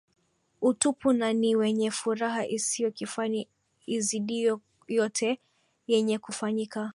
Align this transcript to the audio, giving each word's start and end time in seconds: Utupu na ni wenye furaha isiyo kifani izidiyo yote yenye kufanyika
Utupu 0.61 1.13
na 1.13 1.33
ni 1.33 1.55
wenye 1.55 1.91
furaha 1.91 2.47
isiyo 2.47 2.91
kifani 2.91 3.49
izidiyo 3.85 4.61
yote 4.87 5.39
yenye 5.87 6.17
kufanyika 6.19 6.89